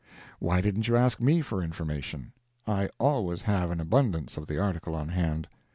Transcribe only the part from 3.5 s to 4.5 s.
an abundance of